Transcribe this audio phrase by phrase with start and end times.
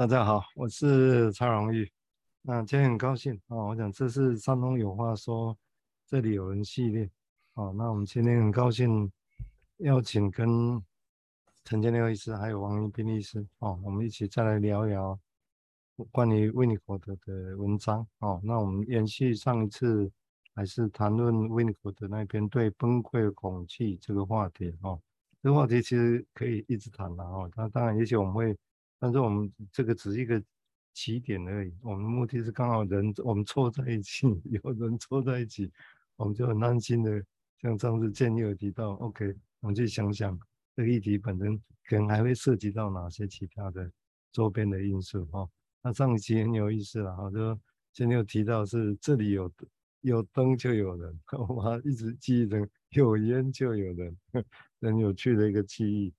[0.00, 1.86] 大家好，我是蔡荣玉。
[2.40, 5.54] 那今天很高兴啊，我想这是山东有话说，
[6.06, 7.04] 这里有人系列
[7.52, 7.70] 啊。
[7.76, 9.12] 那我们今天很高兴
[9.80, 10.82] 邀请跟
[11.64, 15.20] 陈建六医师还有王一斌医师啊，我们一起再来聊一聊
[16.10, 18.40] 关于维尼口德的文章啊。
[18.42, 20.10] 那我们延续上一次，
[20.54, 24.96] 还是谈论维尼口德那边对崩溃恐惧这个话题啊。
[25.42, 27.50] 这个话题其实可以一直谈的啊。
[27.54, 28.56] 那当然，也许我们会。
[29.00, 30.40] 但是我们这个只是一个
[30.92, 34.26] 起点而已，我们目的是刚好人我们凑在一起，
[34.62, 35.72] 有人凑在一起，
[36.16, 37.24] 我们就很安心的，
[37.62, 40.38] 像上次建议提到，OK，我们去想想
[40.76, 41.56] 这个议题本身
[41.88, 43.90] 可能还会涉及到哪些其他的
[44.32, 45.48] 周边的因素哈。
[45.82, 47.58] 那上一期很有意思了哈，就
[47.92, 49.50] 建议提到是这里有
[50.02, 54.16] 有灯就有人， 我还一直记忆着有烟就有人，
[54.82, 56.12] 很有趣的一个记忆。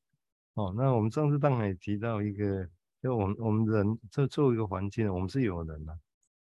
[0.55, 2.67] 哦，那我们上次当然也提到一个，
[3.01, 5.99] 就我们我们人这作为一个环境，我们是有人呐、啊。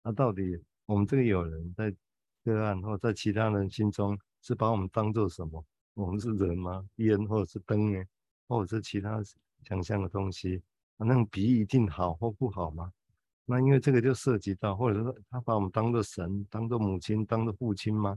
[0.05, 1.93] 那到底我们这个有人在
[2.45, 5.65] 个案或在其他人心中是把我们当做什么？
[5.95, 6.87] 我们是人吗？
[6.97, 8.05] 烟或者是灯呢？
[8.47, 9.21] 或者是其他
[9.65, 10.63] 想象的东西？
[10.99, 12.93] 那种比喻一定好或不好吗？
[13.45, 18.17] 那因为这个就涉及到，或者说他把我们当做神、当做母亲、当做父亲吗？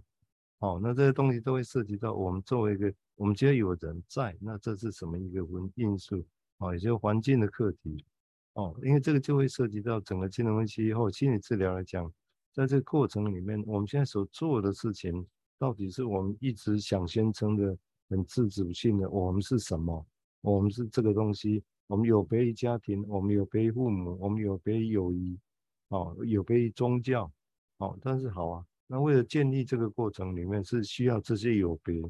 [0.59, 2.93] 哦，那这些东西都会涉及到我们作为一个。
[3.15, 6.25] 我们觉得有人在，那这是什么一个因因素
[6.57, 6.73] 啊？
[6.73, 8.05] 也就是环境的课题
[8.53, 12.09] 哦，因为这个就会涉及到整个精神分析或心理治疗来讲，
[12.53, 17.77] 在这个过程里面，我们现在所做的事情，到底是我们一直想宣称的
[18.09, 20.05] 很自主性的，我们是什么？
[20.39, 25.37] 我们是这个东西，我们有别于家庭，我们有别于父母，我们有别于友谊，
[25.89, 27.29] 哦，有别于宗教，
[27.79, 32.01] 哦，但是好啊，那为了建立这个过程里面是需要这些有别。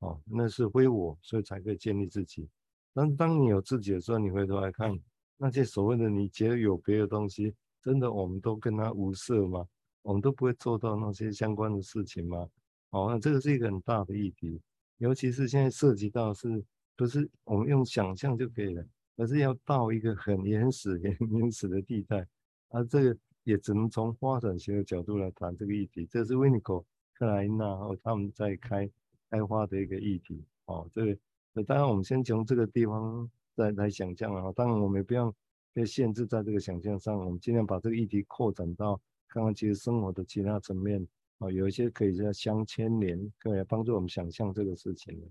[0.00, 2.46] 哦，那是非我，所以才可以建立自己。
[2.92, 4.92] 但当你有自己的时候，你回头来看
[5.38, 9.64] 那些所谓的你觉得有别的东西，真的我们都跟他无涉吗？
[10.02, 12.46] 我们都不会做到那些相关的事情吗？
[12.90, 14.60] 哦，那这个是一个很大的议题，
[14.98, 16.62] 尤其是现在涉及到是
[16.96, 18.84] 不是我们用想象就可以了，
[19.16, 22.26] 而是要到一个很原始、 很原始的地带，
[22.68, 26.04] 而这个也只能从发展学的角度来谈这个议题。
[26.10, 26.84] 这是维尼口、
[27.14, 28.90] 克莱因纳和他们在开。
[29.30, 34.52] 开发的一个议题，哦，这个，当然我们先从这个地方再来想象啊。
[34.52, 35.34] 当然我们也不要
[35.72, 41.04] 被限制在这个想象上，我们尽量把这个议题扩展到刚刚其实生活的其他层面，
[41.38, 45.26] 啊，有一些可以叫相牵连，可以帮助我们想象这个事情的。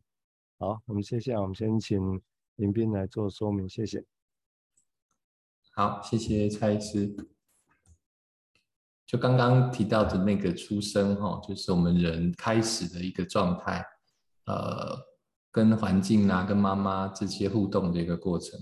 [0.57, 2.21] 好，我们接下来我们先请
[2.55, 4.03] 林斌来做说明，谢谢。
[5.71, 7.32] 好，谢谢蔡医师。
[9.05, 13.85] 就刚刚提到的那个出生，哈，就是我们人开始的一个状态。
[14.45, 14.97] 呃，
[15.51, 18.59] 跟环境啊，跟妈妈这些互动的一个过程。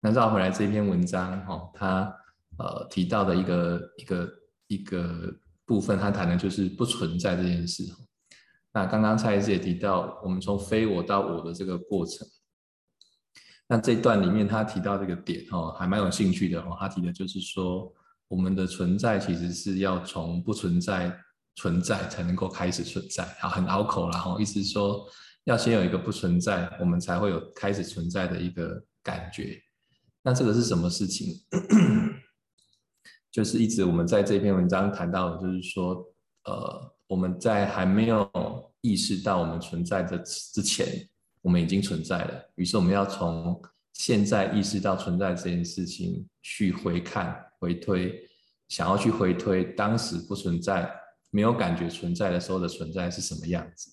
[0.00, 2.14] 那绕回来这篇文章，哈、哦，他
[2.58, 4.32] 呃提到的一个一个
[4.68, 7.82] 一个部分，他谈的就是不存在这件事。
[8.72, 12.24] 那刚刚蔡医师也提到，我们从非我到我的这个过程。
[13.66, 17.92] 那这段里面他提到这个点，哈、哦，还蛮有兴趣的，哦，他提的就是说，
[18.28, 21.16] 我们的存在其实是要从不存在。
[21.58, 25.08] 存在才能够开始存在，啊，很拗口，然后意思是说，
[25.44, 29.58] 要先有一个不存在，我们才会有开始存在的一个感觉。
[30.22, 31.34] 那这个是什么事情？
[33.32, 35.94] 就是一直我们在这篇文章谈到的，就是说，
[36.44, 38.30] 呃，我们在还没有
[38.82, 41.08] 意识到我们存在的之前，
[41.40, 42.52] 我们已经存在了。
[42.56, 43.58] 于是我们要从
[43.98, 48.14] 现在意识到存在这件事情去回看、回推，
[48.68, 50.90] 想要去回推当时不存在。
[51.32, 53.90] 没有感觉存在的时候的存在是什么样子？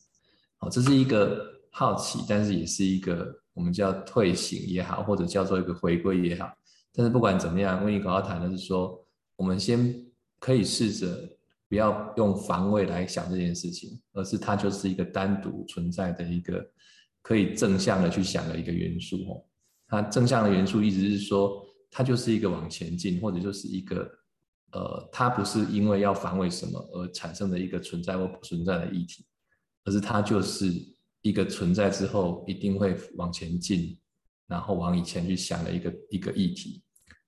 [0.60, 6.50] 好，这是一个好奇，但是也是一个我们叫退行也好，或者叫做一个回归也好。
[6.94, 8.98] 但是不管怎么样，维尼口要谈的是说，
[9.36, 9.94] 我们先
[10.40, 11.18] 可以试着
[11.68, 16.66] 不要用防卫来想这件事情，而是它就是一个单独存在的一个
[17.22, 19.18] 可以正向的去想的一个元素。
[19.28, 19.44] 哦，
[19.94, 24.10] 那正向的元素意思是说，它就是一个往前进，或者就是一个。
[24.72, 29.24] 呃，它不是因为要防卫什么而产生的一个存在或不存在的议题，
[29.86, 30.74] 而是它就是
[31.22, 33.96] 一个存在之后一定会往前进，
[34.48, 36.82] 然后往以前去想的一个一个议题。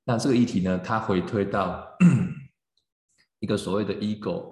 [0.03, 1.87] 那这个议题呢，它回推到
[3.41, 4.51] 一个所谓的 ego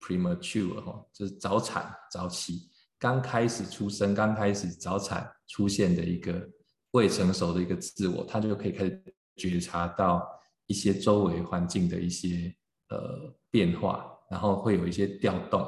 [0.00, 6.46] premature 哈，就是早产早期刚开始出生、刚开始早产出现的一个
[6.92, 9.02] 未成熟的一个自我，他就可以开始
[9.36, 10.26] 觉察到。
[10.68, 12.52] 一些周围环境的一些
[12.88, 15.64] 呃变化，然后会有一些调动，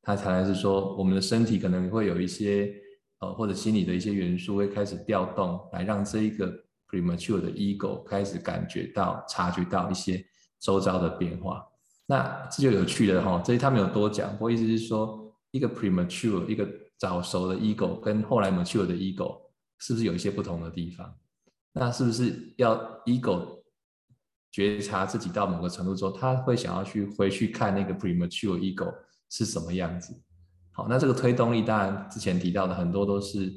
[0.00, 2.72] 他才来是说我们的身体可能会有一些
[3.18, 6.50] 呃或者心理的一些元素会开始调动，来让这一个
[6.90, 10.24] premature 的 ego 开始感觉到、察觉到一些
[10.58, 11.62] 周遭的变化。
[12.06, 16.66] 那这就有趣了哈，这里他没有多讲，不过意思是说，一个 premature 一个
[16.96, 19.38] 早熟的 ego 跟后来 mature 的 ego
[19.78, 21.14] 是不是有一些不同的地方？
[21.72, 22.76] 那是不是要
[23.06, 23.62] ego
[24.50, 28.92] 觉察自己到某个程度之后，他会想要去回去看那个 premature ego
[29.28, 30.12] 是什么样子？
[30.72, 33.56] 好，那这个推动力当然之前提到的很多都是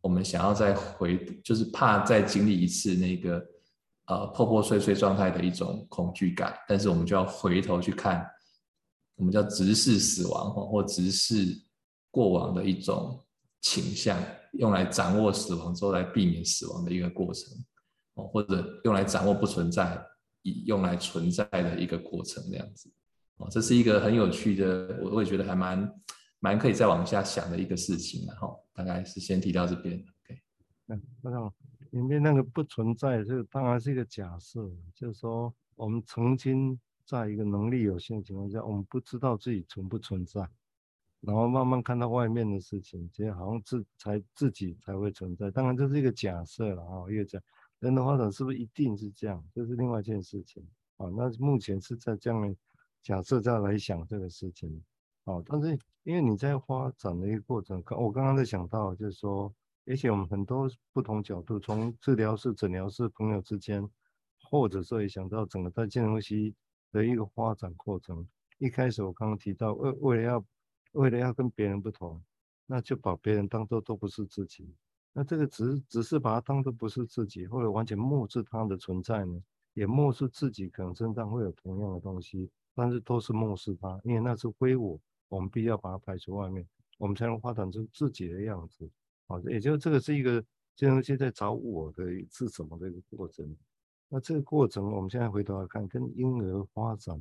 [0.00, 3.46] 我们想要再回，就是怕再经历一次那个
[4.06, 8.26] 呃破破碎碎状态的一种恐惧感，但是我们就要回头去看，
[9.16, 11.60] 我们叫直视死亡或或直视
[12.10, 13.22] 过往的一种
[13.60, 14.18] 倾向，
[14.52, 17.52] 用来掌握死亡之后来避免死亡的一个过程，
[18.14, 20.00] 哦，或者用来掌握不存在
[20.42, 22.90] 以用来存在的一个过程这样子，
[23.36, 25.90] 哦，这是一个很有趣的，我我也觉得还蛮。
[26.42, 29.94] 蛮可以再往下想的一个事情，然后大概是先提到这边。
[29.98, 30.40] OK，
[30.86, 31.52] 嗯，那个
[31.90, 40.48] 里面那个不存在，这当然是一个假设，就是说我们曾经在一个能力有限的情况下，我们不知道自己存不存在，
[41.20, 45.50] 然后慢慢看到外面的事情，其实好像自才自己才会存在。
[45.50, 47.38] 当然这是一个假设了啊，一个假
[47.78, 51.08] 人的发展是不是一定是这样，这是另外一件事情啊。
[51.16, 52.54] 那目前是在这样的
[53.02, 54.82] 假设下来想这个事情。
[55.24, 59.52] 哦，但是因为你在发展的一个过程，我刚刚在想到，就是说，
[59.86, 63.86] 而且我们很多不同角度，从治疗师、诊疗师、朋友之间，
[64.42, 66.54] 或者说也想到整个在建筑系
[66.90, 68.26] 的一个发展过程。
[68.56, 70.44] 一开始我刚刚提到，为为了要
[70.92, 72.22] 为了要跟别人不同，
[72.66, 74.74] 那就把别人当做都不是自己。
[75.12, 79.42] 那这个只只是把它当做不是自己，或者完全漠视他的存在呢，
[79.74, 85.00] 也漠视自己可能身上会有同样的东西，但是都是漠视他，因为那是归我。
[85.28, 86.66] 我们必要把它排除外面，
[86.98, 88.90] 我们才能发展出自己的样子。
[89.28, 90.44] 好，也就这个是一个
[90.74, 93.56] 建筑师在找我的是什么的一个过程。
[94.08, 97.20] 那这个过程，我们现在回头来看，跟婴儿发展，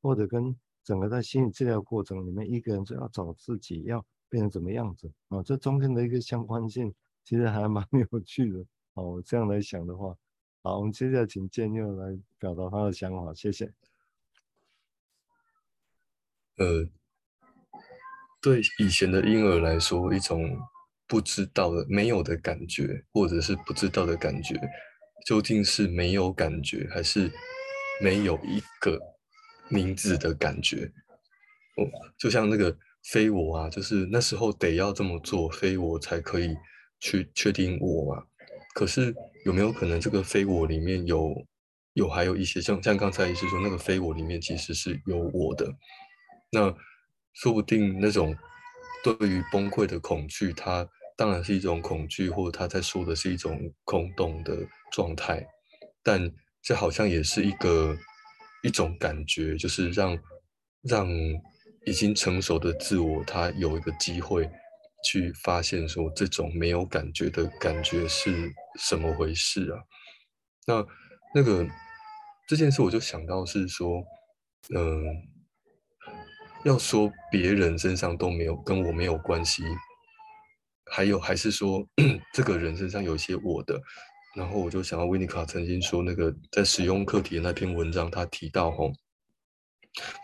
[0.00, 5.42] 或者跟整个在心理治疗过程里面，一个人就要找自己要变成怎么样子啊？
[5.42, 6.92] 这中间的一个相关性，
[7.24, 8.64] 其实还蛮 有趣的。
[8.94, 10.16] 好，我这样来想的话，
[10.62, 13.72] 好，我们接下来请建佑来表达他的想法，谢谢。
[16.56, 16.88] 呃。
[18.44, 20.58] 对以前的婴儿来说，一种
[21.06, 24.60] 不知道的、没有的感觉，或者是不知道的感觉，
[25.24, 27.30] 究竟是没有感觉，还是
[28.02, 28.98] 没有一个
[29.72, 30.92] 名字的感觉？
[31.76, 31.88] 哦，
[32.18, 32.76] 就像那个
[33.10, 36.54] 非我啊，就是那时候得要这么做，非我才可以
[37.00, 38.22] 去确定我嘛。
[38.74, 39.14] 可是
[39.44, 41.34] 有没有可能，这个非我里面有
[41.94, 45.72] 有还有一些像像刚才医师说，那个非我里面其实是有我的，
[46.50, 46.74] 那。
[47.34, 48.36] 说不定那种
[49.02, 50.86] 对于崩溃的恐惧，它
[51.16, 54.58] 当然是一种恐惧，或者他在说的是一种空洞的
[54.90, 55.42] 状态，
[56.02, 56.30] 但
[56.60, 57.96] 这好像也是一个
[58.62, 60.18] 一种感觉，就是让
[60.82, 61.08] 让
[61.84, 64.48] 已经成熟的自我，他有一个机会
[65.04, 69.78] 去发现说，这种没有感觉的感觉是什么回事啊？
[70.66, 70.86] 那
[71.34, 71.66] 那个
[72.46, 74.02] 这件事，我就想到是说，
[74.74, 75.04] 嗯、
[76.64, 79.64] 要说别人身上都没有跟我没有关系，
[80.90, 81.84] 还有还是说
[82.32, 83.80] 这个人身上有一些我的，
[84.34, 88.92] 然后我就想到维尼卡曾经说那个在使用课题的那篇文章，他提到吼，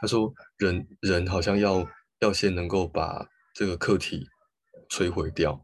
[0.01, 1.87] 他说人人好像要
[2.21, 4.27] 要先能够把这个课题
[4.91, 5.61] 摧毁掉，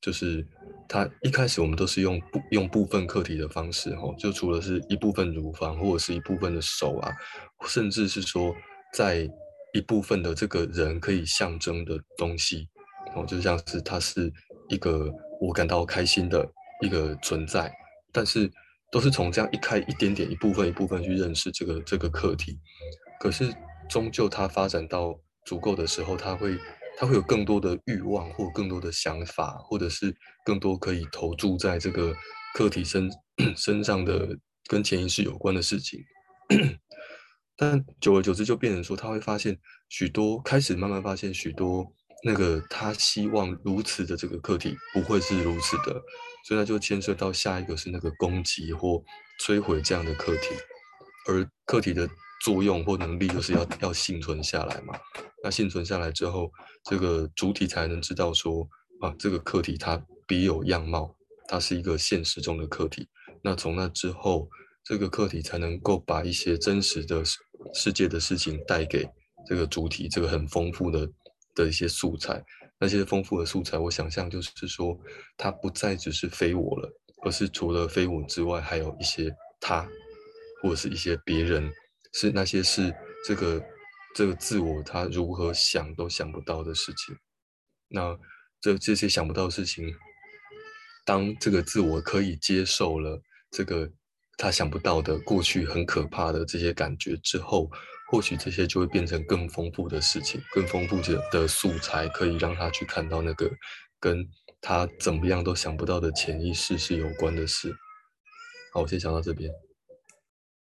[0.00, 0.46] 就是
[0.88, 7.12] 他一开始我们都是用部用部分课题的方式吼，就除了是一部分乳房或者是一部分的手啊，
[7.66, 8.54] 甚至是说
[8.92, 9.28] 在。
[9.74, 12.66] 一部分的这个人可以象征的东西，
[13.14, 14.32] 哦，就像是他是
[14.70, 16.50] 一个我感到开心的
[16.82, 17.70] 一个存在，
[18.12, 18.50] 但是
[18.90, 22.58] 都是从这样一开一点点一部分一部分去认识这个这个课题，
[23.20, 23.52] 可是
[23.88, 26.58] 终究它发展到足够的时候，它会
[26.98, 32.14] 它会有更多的欲望或更多的想法，或者是更多可以投注在这个
[32.54, 33.10] 课题身
[33.56, 34.36] 身上的
[34.66, 36.00] 跟潜意识有关的事情。
[37.56, 41.92] 但久而久之就变成说，他会发现许多，开始慢慢发现许多
[42.24, 45.92] 那个他希望如此的这个课题不会是如此的，
[46.46, 49.02] 所以他就牵涉到下一个是那个攻击或
[49.44, 50.48] 摧毁这样的课题，
[51.28, 52.08] 而课题的
[52.44, 54.98] 作用或能力就是要要幸存下来嘛。
[55.42, 56.50] 那幸存下来之后，
[56.84, 58.68] 这个主体才能知道说
[59.00, 61.14] 啊，这个课题它别有样貌，
[61.48, 63.08] 它是一个现实中的课题。
[63.42, 64.48] 那从那之后，
[64.84, 67.22] 这个课题才能够把一些真实的。
[67.74, 69.04] 世界的事情带给
[69.44, 71.04] 这个主体，这个很丰富的
[71.62, 72.42] 的一些素材，
[72.78, 74.96] 那些丰富的素材，我想象就是说，
[75.36, 76.88] 它不再只是非我了，
[77.24, 79.88] 而是除了非我之外，还有一些他，
[80.62, 81.70] 或者是一些别人，
[82.12, 82.94] 是那些是
[83.26, 83.62] 这个
[84.14, 87.16] 这个自我他如何想都想不到的事情。
[87.88, 88.16] 那
[88.60, 89.92] 这这些想不到的事情，
[91.04, 93.90] 当这个自我可以接受了这个
[94.36, 97.68] 他想不到的过去很可怕的这些感觉之后，
[98.10, 103.50] 或许这些就会变成更丰富的事情，更丰富的的素材，可以让他去看到那个
[104.00, 104.28] 跟
[104.60, 107.74] 他怎么样都想不到的潜意识是有关的事。
[108.72, 109.50] 好，我先讲到这边。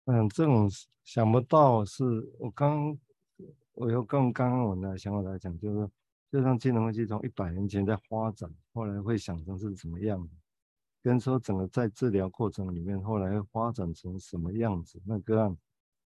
[0.05, 0.69] 嗯，这种
[1.03, 2.03] 想不到是
[2.39, 2.97] 我刚，
[3.73, 5.89] 我又跟刚刚我的想法来讲，就是。
[6.31, 10.33] 就像金融危机从一百年前在发展，后来会想成是什么样子，
[11.03, 15.53] 跟说整个在治疗过程里面，后来会发展成什么样子，那个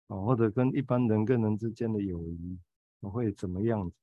[0.08, 2.58] 啊，或者跟一般人跟人之间的友谊
[3.02, 3.96] 会怎么样子，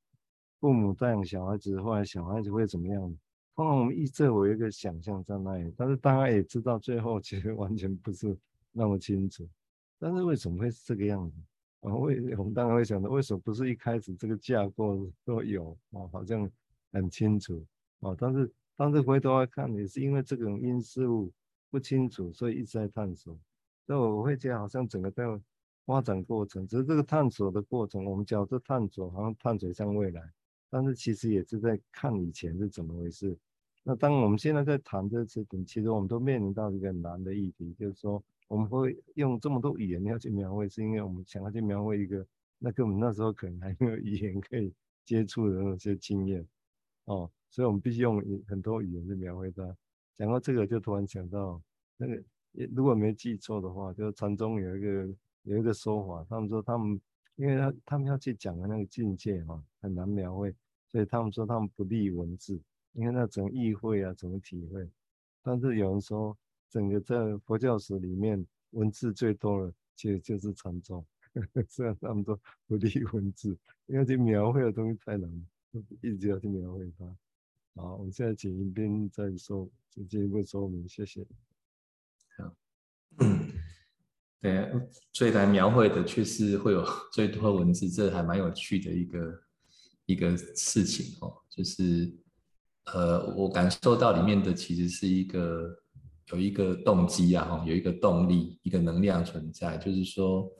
[0.61, 3.17] 父母带养小孩子，后来小孩子会怎么样子，
[3.55, 8.37] 通常我们一直有一个想象在那里，但是大家也知道，最后其实完全不是
[8.71, 9.49] 那么清楚，
[9.99, 11.37] 但是为什么会是这个样子？
[11.81, 16.07] 啊，为我们当然会想到，为什么不是一开始这个架构都有啊？
[16.13, 16.49] 好像
[16.93, 17.65] 很清楚
[18.01, 21.33] 啊，但是但是回头来看，也是因为这种因事物
[21.71, 23.37] 不清楚，所以一直在探索。
[23.85, 25.25] 所以我会觉得，好像整个在
[25.85, 30.23] 发展过程，只是这个探索的过程，我们叫这探索，好像探索向未来，
[30.71, 33.37] 但是其实也是在看以前是怎么回事。
[33.83, 38.23] 那当我们现在在谈这个事情，其实我们都面临到一个难的议题，就是说。
[38.49, 42.27] 我们会用这么多语言要去描绘，是因为我们想要去描绘一个，
[42.59, 44.71] 那跟我们那时候可能还没有语言可以
[45.07, 46.47] 接触的那些经验，
[47.07, 49.75] 哦，所以我们必须用很多语言去描绘它。
[50.15, 51.63] 讲到这个，就突然想到，
[51.97, 52.23] 那个
[52.75, 55.09] 如果没记错的话，就是禅宗有一个
[55.43, 57.01] 有一个说法，他们说他们，
[57.37, 60.55] 因为他他们要去讲的那个境界哈，很难描绘，
[60.89, 62.61] 所以他们说他们不立文字，
[62.93, 64.89] 因为那怎么意会啊，怎么体会？
[65.43, 66.37] 但是有人说。
[66.73, 71.05] 整个在佛教史里面，文字最多的其实就是禅宗，
[71.69, 72.35] 虽然他们都
[72.67, 75.31] 不立文字，因为这描绘的东西太难，
[76.01, 77.05] 一直要去描绘它。
[77.75, 79.69] 好，我们现在请一边再说，
[80.09, 81.27] 进一步说明，谢谢。
[84.43, 84.69] 对，
[85.13, 86.85] 最难描绘的却是会有
[87.15, 89.43] 最多文字，这还蛮有趣的一个
[90.07, 92.13] 一个事情哦，就是
[92.93, 95.79] 呃，我感受到里面的其实是一个。
[96.33, 100.51] 有一个动机啊，哈，有一个动力，一个能量存在，就是说，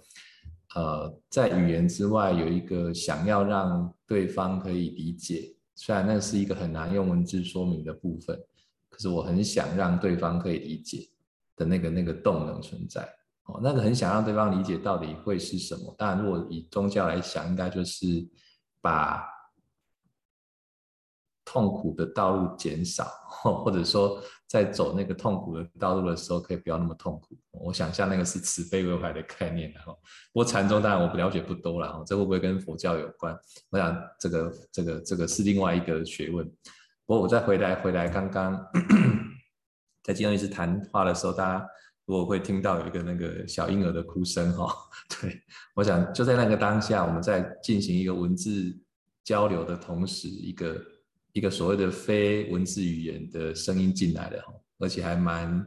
[0.75, 8.39] 呃，在语言之外，有一个想要让对方可以理解，虽然那是一个很难用文字说明的部分，
[8.91, 11.09] 可是我很想让对方可以理解
[11.57, 13.09] 的那个那个动能存在，
[13.45, 15.95] 哦，那个很想让对方理解到底会是什么？
[15.99, 18.07] 当然，如果以宗教来想，应该就是
[18.81, 19.31] 把。
[21.45, 23.05] 痛苦的道路减少，
[23.65, 27.37] 或者说在走那个痛苦的道路的时候，可以不要那么痛苦。
[27.51, 29.93] 我想象那个是慈悲为怀的概念，然后，
[30.33, 33.37] 不过禅宗当然我不了解不多了，这会不会跟佛教有关？
[33.71, 36.47] 我想这个这个这个是另外一个学问。
[37.05, 38.59] 不过我再回来回来，刚刚
[40.05, 41.69] 在金融医师谈话的时候，大家
[42.19, 44.75] 我会听到有一个那个小婴儿的哭声哈，
[45.21, 45.43] 对，
[45.75, 48.77] 我想就在那个当下，我们在进行一个文字
[49.25, 50.81] 交流的同时，一个。
[51.35, 54.45] 一个所谓的非文字语言的声音进来了，
[54.79, 55.67] 而且还蛮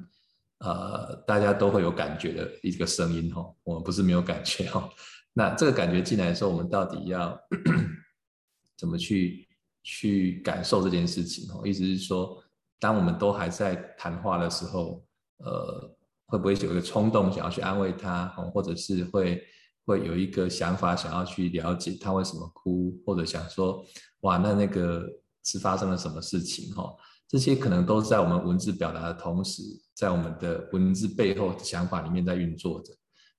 [0.60, 3.44] 呃，大家都会有感觉的一个声音哈。
[3.64, 4.88] 我们不是没有感觉哈。
[5.34, 7.36] 那这个感觉进来的时候，我们到底要
[8.78, 9.48] 怎么去
[9.82, 11.52] 去感受这件事情？
[11.64, 12.40] 意思是说，
[12.80, 15.04] 当我们都还在谈话的时候，
[15.38, 15.98] 呃，
[16.28, 19.44] 会不会有一个冲动想要去安慰他，或者是会
[19.86, 23.86] 会有一个想法想要去了解他为什么哭，或者想说，
[24.22, 25.06] 哇，那那个。
[25.48, 26.74] 是发生了什么事情？
[26.74, 26.92] 哈，
[27.28, 29.62] 这些可能都在我们文字表达的同时，
[29.94, 32.92] 在我们的文字背后的想法里面在运作着。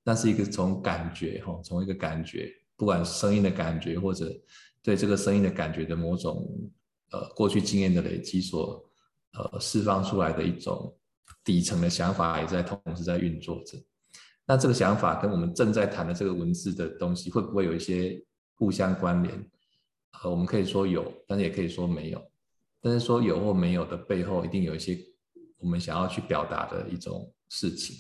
[0.04, 4.32] 那是一个从感觉，哈，从一个感觉，不管是声音的感觉，或者
[4.84, 6.48] 对这个声音的感觉的某种
[7.10, 8.88] 呃过去经验的累积所
[9.32, 10.96] 呃释放出来的一种
[11.46, 13.78] 底层的想法，也在同时在运作着。
[14.44, 18.22] 那这个想法跟我们正在谈的这个文字的东西，会不会有一些
[18.56, 19.50] 互相关联？
[20.22, 22.20] 呃，我们可以说有，但是也可以说没有。
[22.82, 24.98] 但是说有或没有的背后，一定有一些
[25.58, 27.96] 我们想要去表达的一种事情。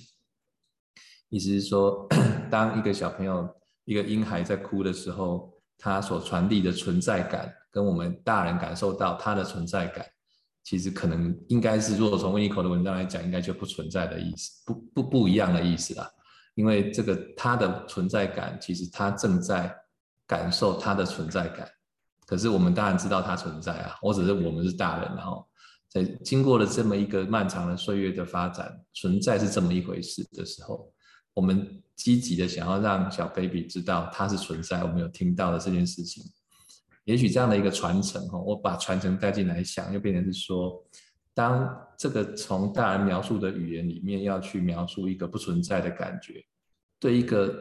[1.28, 2.06] 意思是说，
[2.50, 3.48] 当一个小朋友、
[3.84, 10.06] 一个婴孩在哭的时候，他所传递的存在感，跟我们大人感受到他的存在感，
[10.66, 16.10] 其实可能应该是，如果从温尼口的文章来讲，应该就不存在的意思，不不不一样的意思啦。
[16.56, 19.72] 因为这个他的存在感，其实他正在
[20.26, 21.68] 感受他的存在感。
[22.26, 25.46] 可是我们当然知道它存在啊，或者是我们是大人，然后，
[25.88, 30.92] 在经过了这么一个漫长的岁月的发展，存在是这么一回事的时候，
[31.32, 36.24] 我们积极的想要让小 baby 知道它是存在，我们有听到的这件事情。
[37.06, 40.84] 也许这样的一个传承，哈，我把传承带进来想，又变成是说，
[41.32, 46.44] 当这个从大人描述的语言里面要去描述一个不存在的感觉，
[46.98, 47.54] 对一个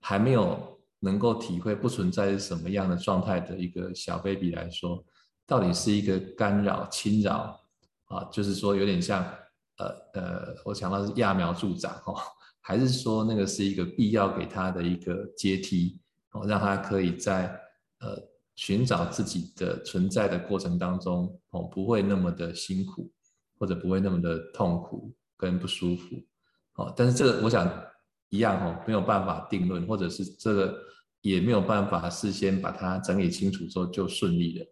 [0.00, 5.04] 还没有能够体会不存在是什么样的状态的一个小 baby 来说，
[5.44, 7.60] 到底是一个干扰、侵扰
[8.04, 9.24] 啊，就是说有点像，
[9.78, 12.14] 呃呃，我想到是揠苗助长哈，
[12.60, 15.98] 还是说那个是一个必要给他的一个阶梯，
[16.30, 17.46] 哦，让他可以在
[17.98, 18.16] 呃
[18.56, 23.10] 寻找自己的存在的过程当中，哦，不会那么的辛苦，
[23.58, 26.16] 或者不会那么的痛苦跟不舒服，
[26.74, 27.70] 哦，但是这个我想
[28.28, 30.74] 一样哦，没有办法定论，或者是这个。
[31.24, 34.66] 也没有办法事先把它整理清楚之后就顺利了，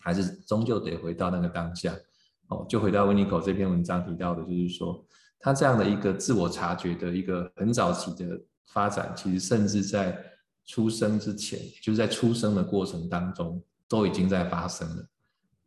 [0.00, 1.94] 还是终究得回到那个当下。
[2.48, 5.06] 哦，就回到 Winiko 这篇文章提到的，就是说
[5.38, 8.36] 他这样的一个自我察觉的一个很早期的
[8.72, 10.20] 发展，其实甚至在
[10.68, 15.08] 出生之前，就是在出生的过程当中都已经在发生了。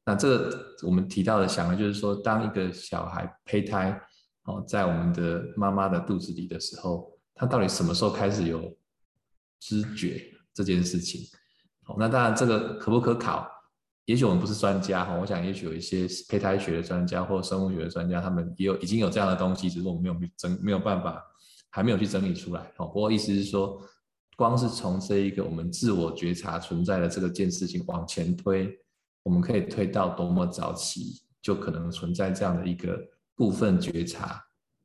[0.05, 4.01] 那这个我们提到的想的就是说，当一个小孩胚胎
[4.43, 8.73] 哦在我们的妈妈的肚子里的时候，他到底什么时候开始有？
[9.63, 10.19] 知觉
[10.55, 11.21] 这件事情，
[11.83, 13.47] 好，那当然这个可不可考？
[14.05, 21.23] 也许我们不是专家哈，我想也许有一些胚胎学的专家或生物学的专家，他们也有已经有这样的东西，只是我们没有整，没有办法，
[21.69, 22.61] 还没有去整理出来。
[22.77, 23.79] 哦，不过意思是说，
[24.35, 28.77] 光是从这一个我们自我觉察存在的这个件事情往前推，
[29.23, 32.99] 我们可以推到多么早期，就可能存在这样的一个
[33.35, 34.43] 部分觉察，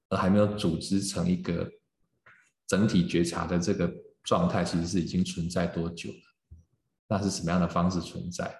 [0.08, 1.70] 而还没有组织成一个
[2.66, 3.92] 整体觉察的这个。
[4.26, 6.16] 状态其实是已经存在多久了？
[7.06, 8.52] 那是什么样的方式存在？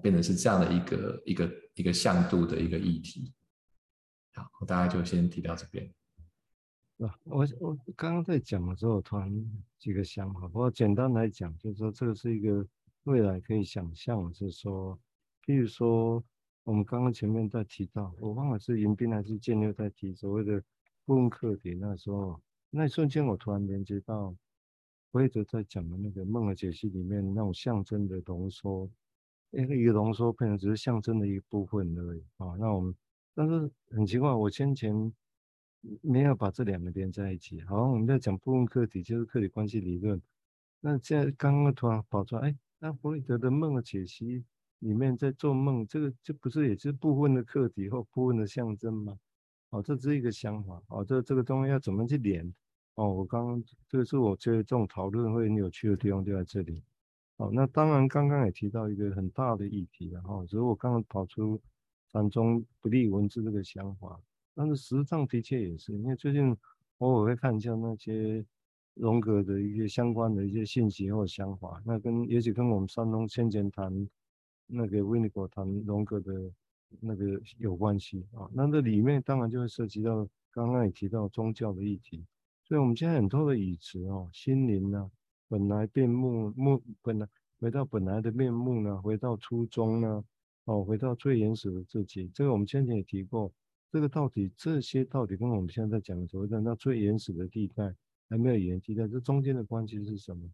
[0.00, 3.34] 变成是这样的一个一个一个向度的一个议题。
[4.32, 5.92] 好，大概就先提到这边。
[7.24, 9.30] 我我刚刚在讲的时候，突然
[9.78, 10.40] 几个想法。
[10.48, 12.66] 不过简单来讲，就是说这个是一个
[13.04, 14.98] 未来可以想象，是说，
[15.44, 16.22] 譬如说
[16.64, 20.62] 我们刚刚前面在提到，我忘了是迎宾还是建六在提所谓的
[21.06, 24.34] 顾问课题，那时候那一瞬间我突然连接到。
[25.14, 28.88] 我一直在讲的那个梦的解析里面，那种象征的浓缩，
[29.50, 32.56] 一个一个浓缩，可能只是象征的一部分而已啊。
[32.58, 32.94] 那我们，
[33.34, 35.12] 但是很奇怪，我先前
[36.00, 37.60] 没有把这两个连在一起。
[37.62, 40.20] 好我们在讲部分客体，就是客体关系理论。
[40.80, 44.44] 那现在刚刚突然跑出来，哎，那弗洛伊德的梦的解析
[44.80, 49.18] 里面在做梦，这个这不是也是部分的客体或部分的象征吗？
[49.70, 50.82] 哦，这只是一个想法。
[50.88, 52.52] 哦，这这个东西要怎么去连？
[52.94, 56.82] 哦，我刚刚这个是我觉得这种讨论会很有趣的地方就在这里。
[57.36, 61.60] 哦，那当然刚刚也提到一个很大的议题，然后只是我刚刚跑出
[62.12, 64.20] 禅宗不立文字这个想法，
[64.54, 66.56] 但是实际上的确也是，因为最近
[66.98, 68.44] 偶尔会看一下那些
[68.94, 74.08] 荣格的一些相关的一些信息或想法，那跟也许跟我们山东先前谈
[74.66, 76.50] 那个维尼果谈荣格的
[77.00, 78.48] 那个有关系啊。
[78.52, 82.24] 那这里面当然就会涉及到刚刚也提到宗教的议题。
[82.64, 85.10] 所以我们现在很多的语词哦，心灵呢、
[85.48, 87.26] 本来面目目本来
[87.58, 90.24] 回到本来的面目呢，回到初衷呢，
[90.64, 92.30] 哦，回到最原始的自己。
[92.34, 93.52] 这个我们先前也提过，
[93.92, 97.94] 这个到底这些到底跟我们现在在讲的所谓的那最原始的地带
[98.30, 100.50] 还没有原地带，这中间的关系是什么？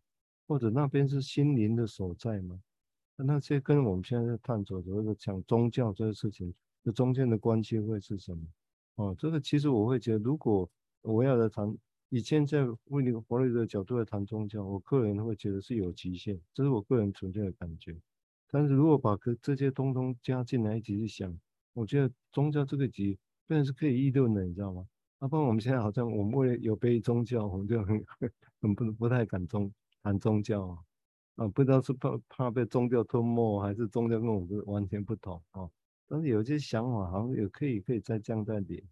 [0.48, 2.60] 或者那边是心灵的所在吗？
[3.14, 8.44] 那些跟我们现在在探索所谓的讲宗教这个事情，这中间的关系会是什么？
[8.96, 10.68] 哦，这个其实我会觉得，如果
[11.02, 11.72] 我要来谈。
[12.10, 17.94] 以前在为那个弗洛伊德的角度来谈宗教，我个人会觉得是有极限，这是我个人纯粹的感觉。
[18.50, 21.38] 但是如果把这些通通加进来一起去想，
[21.74, 24.86] 我觉得宗教这个集变成是可以议论的，你知道吗？
[25.18, 28.04] 啊，不然我们现在好像我们为了有被宗教，我们就很
[28.60, 30.78] 很不不太敢宗谈宗教啊，
[31.34, 35.68] 啊，不知道是怕怕被宗教吞没，还是宗教跟我们完全不同啊。
[36.06, 38.82] 但是有些想法好像也可以可以再降再点。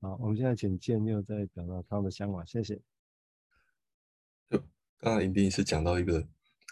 [0.00, 2.80] 好，我们现在请建六再表达他的想法，谢谢。
[4.48, 4.58] 就
[4.98, 6.18] 刚刚一定是讲到一个，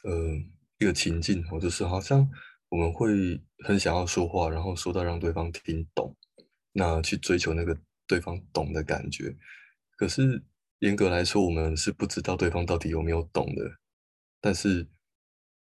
[0.05, 0.37] 呃，
[0.79, 2.31] 一个情境，或者是好像
[2.69, 6.15] 我们会很想要说话，然后说到让对方听懂，
[6.73, 9.37] 那去追求那个对方懂的感觉。
[9.97, 10.43] 可是
[10.81, 13.71] 严格来说，我们是不知道对方到底有没有懂的，
[14.41, 14.89] 但是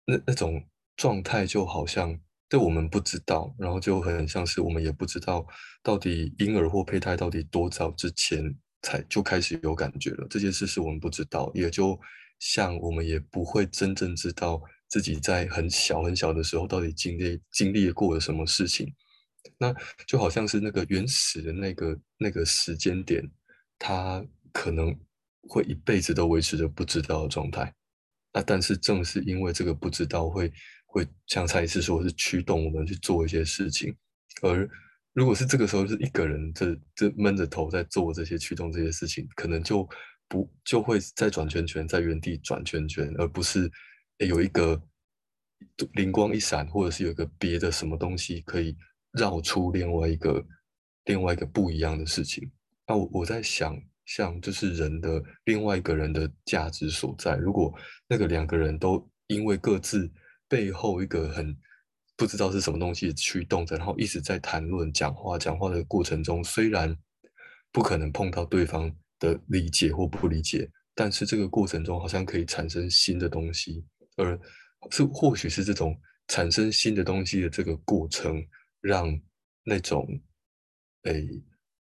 [0.05, 2.19] 那那种状态就好像。
[2.47, 5.45] 对我们不知道，然后就很像是我们也不知道
[5.81, 10.27] 到底婴儿或胚胎到底多早之前才就开始有感觉了。
[10.29, 11.99] 这件事是我们不知道，也就
[12.38, 18.93] 像我们也不会真正知道自己在很小很小的时候到底经历经历过了什么事情，
[19.58, 19.73] 那
[20.08, 23.23] 就好像是那个原始的那个那个时间点，
[23.77, 24.95] 它可能
[25.47, 27.73] 会一辈子都维持着不知道的状态。
[28.34, 30.51] 那但是正是因为这个不知道会，
[30.86, 33.95] 会像蔡医师说，是驱动我们去做一些事情。
[34.41, 34.69] 而
[35.13, 39.88] 如果是这个时候是一个人这这闷着头在做这些驱动这些事情，可能就
[40.27, 43.71] 不就会在转圈圈，在原地转圈圈，而不是
[44.17, 44.81] 有一个
[45.93, 48.75] 灵光一闪，或者是有一个别的什么东西可以。
[49.17, 50.45] 绕出另外一个
[51.06, 52.51] 另外一个不一样的事情，
[52.88, 57.36] 那我我在想，像就是人的另外一个人的价值所在。
[57.38, 57.73] 如果
[58.08, 60.12] 那个两个人都因为各自
[60.47, 61.56] 背后一个很
[62.17, 66.95] 不知道是什么东西驱动着，然后一直在谈论、讲话、讲话的过程中，虽然
[67.71, 73.86] 不可能碰到对方的理解或不理解，但是这个过程中好像可以产生新的东西，
[74.17, 74.38] 而
[74.91, 78.45] 是或许是这种产生新的东西的这个过程。
[78.86, 79.19] 让
[79.63, 80.08] 那种
[81.04, 81.28] 诶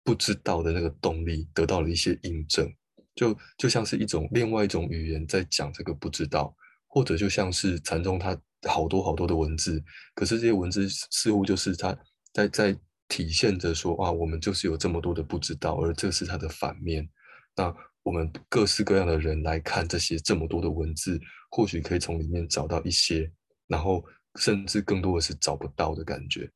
[0.03, 2.67] 不知道的那个动力得到了一些印证，
[3.13, 6.55] 就就像是一种另外一种语言在讲这个不知道，
[6.87, 9.83] 或者就像是禅宗它好多好多的文字，
[10.15, 11.95] 可是这些文字似乎就是它
[12.33, 17.07] 在在体现着说啊，我们就是有这么多的不知道，而这是它的反面。
[17.55, 21.19] 那我们各式各样的人来看这些这么多的文字，
[21.51, 23.31] 或许可以从里面找到一些，
[23.67, 24.03] 然后
[24.39, 26.49] 甚至更多的是找不到的感觉。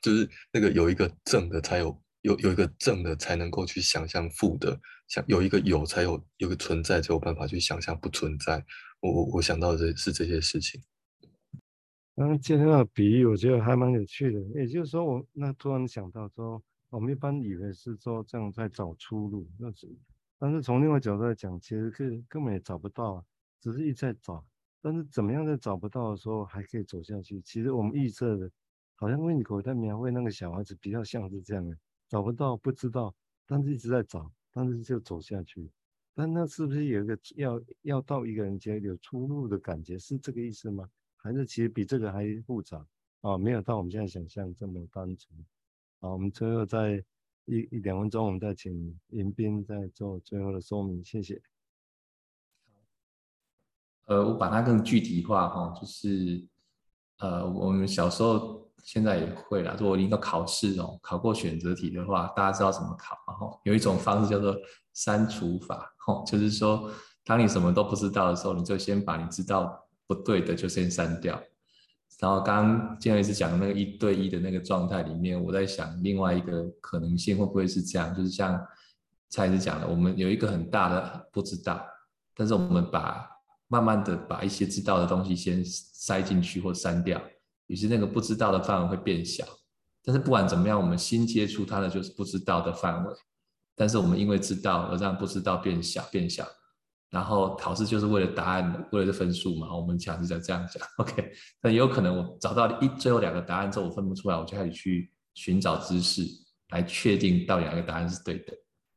[0.00, 8.64] 就是那个有一个正的才有有有一个正的才能够去想象负的，想有一个有才有有个存在才有办法去想象不存在。
[9.00, 10.80] 我我我想到的是这些事情。
[12.16, 14.40] 刚刚接那个比喻，我觉得还蛮有趣的。
[14.54, 19.88] 也就是说，我那突然想到说，我们一般以为是说这样在找出路，那是，
[20.38, 23.24] 但是从另外角度来讲，其实根根本也找不到，
[23.60, 24.44] 只是一直在找。
[24.82, 27.40] 但是怎么样在找不到的时候还可以走下去？
[27.42, 28.50] 其实我们预测的。
[29.00, 31.76] 好像温尼可在描绘那个小孩子，比较像是这样的，
[32.08, 33.14] 找不到，不知道，
[33.46, 35.70] 但是一直在找，但是就走下去。
[36.14, 40.90] 但那是不是有一个要要到一个人觉得有出路的感觉，是这个意思吗？
[41.16, 42.84] 还是其实比这个还复杂
[43.20, 43.38] 啊？
[43.38, 45.46] 没有到我们现在想象这么单纯。
[46.00, 46.96] 好，我们最后再
[47.44, 51.40] 一一两分钟，我们再请迎宾再做最后的说明，谢谢。
[54.06, 56.44] 呃，我把它更具体化哈，就是
[57.18, 58.67] 呃，我们小时候。
[58.84, 59.76] 现在也会啦。
[59.78, 63.16] 如果一个考试哦，考过选择题的话，大家知道怎么考。
[63.26, 64.56] 然后有一种方式叫做
[64.94, 66.90] 删除法，哦，就是说，
[67.24, 71.40] 当你什么都不知道的时候，你就先把你知道不对的就先删掉。
[72.18, 78.14] 然后刚刚建伟医师讲的那个一对一的那个状态里面，我在想另外一个可能性会不会是这样？
[78.14, 78.58] 就是像
[79.28, 81.80] 蔡老师讲的，我们有一个很大的不知道，
[82.34, 83.28] 但是我们把
[83.68, 87.20] 慢慢的把一些知道的东西先塞进去或删掉。
[87.68, 89.46] 于是那个不知道的范围会变小，
[90.04, 93.14] 但是不管怎么样，我们新接触它的就是不知道的范围。
[93.76, 96.44] 但是我们因为知道而让不知道变小变小，
[97.10, 99.72] 然后考试就是为了答案，为了这分数嘛。
[99.72, 101.32] 我们讲是在这样讲，OK。
[101.62, 106.22] 那也有可能我找到一最后两个答案之后，我分不出来，我就开始去寻找知识
[106.70, 108.52] 来确定到底哪个答案是对的。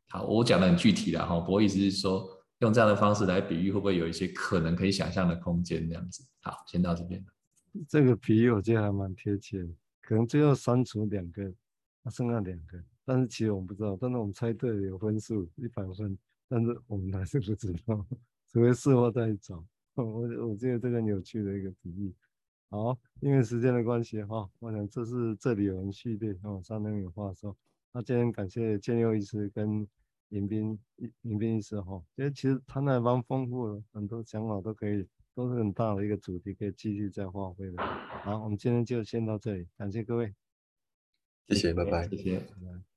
[0.09, 2.27] 好，我讲的很具体了哈，不过意思是说
[2.61, 6.23] 用这样的方式来比喻，会不会有一些可能可以想象的空间这样子？
[6.41, 7.23] 好，先到这边。
[7.87, 9.67] 这个比喻我觉得还蛮贴切，
[10.01, 11.53] 可能最后删除两个，
[12.09, 16.17] 剩下两个，但是其实我们不知道，但是我们猜对了有分数一百分，
[16.49, 18.05] 但是我们还是不知道，
[18.47, 19.65] 除非事后再找。
[19.95, 22.13] 我我觉得这个很有趣的一个比喻。
[22.69, 27.55] 好，因为时间的关系哈，我想这是这里有人系列哦，三人有话说。
[27.93, 29.85] 那今天感谢建佑医师跟
[30.29, 30.79] 迎宾
[31.23, 35.05] 迎宾医师哈，因为其实谈的蛮丰富的，很多想法都可以。
[35.41, 37.83] 都是很大的一个主题，可以继续再发挥的。
[38.23, 40.35] 好，我们今天就先到这里，感谢各位，
[41.47, 42.37] 谢谢，拜拜，谢谢。
[42.37, 42.90] 拜拜。